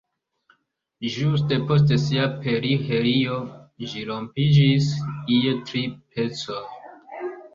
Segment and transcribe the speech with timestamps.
[1.15, 3.37] Ĝuste post sia perihelio
[3.91, 4.89] ĝi rompiĝis
[5.35, 5.83] je tri
[6.15, 6.65] pecoj.